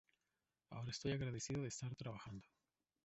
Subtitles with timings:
[0.71, 2.47] Ahora estoy agradecido de estar trabajando.